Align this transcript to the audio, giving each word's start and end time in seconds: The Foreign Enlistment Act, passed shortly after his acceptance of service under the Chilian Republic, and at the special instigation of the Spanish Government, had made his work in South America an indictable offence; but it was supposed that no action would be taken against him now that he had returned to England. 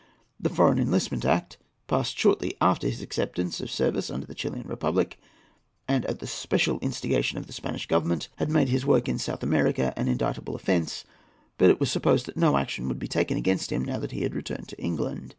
The 0.39 0.49
Foreign 0.49 0.79
Enlistment 0.79 1.23
Act, 1.25 1.57
passed 1.85 2.17
shortly 2.17 2.55
after 2.59 2.87
his 2.87 3.03
acceptance 3.03 3.61
of 3.61 3.69
service 3.69 4.09
under 4.09 4.25
the 4.25 4.33
Chilian 4.33 4.67
Republic, 4.67 5.19
and 5.87 6.07
at 6.07 6.17
the 6.17 6.25
special 6.25 6.79
instigation 6.79 7.37
of 7.37 7.45
the 7.45 7.53
Spanish 7.53 7.85
Government, 7.85 8.27
had 8.37 8.49
made 8.49 8.69
his 8.69 8.83
work 8.83 9.07
in 9.07 9.19
South 9.19 9.43
America 9.43 9.93
an 9.95 10.07
indictable 10.07 10.55
offence; 10.55 11.03
but 11.59 11.69
it 11.69 11.79
was 11.79 11.91
supposed 11.91 12.25
that 12.25 12.35
no 12.35 12.57
action 12.57 12.87
would 12.87 12.97
be 12.97 13.07
taken 13.07 13.37
against 13.37 13.71
him 13.71 13.85
now 13.85 13.99
that 13.99 14.09
he 14.09 14.21
had 14.23 14.33
returned 14.33 14.69
to 14.69 14.81
England. 14.81 15.29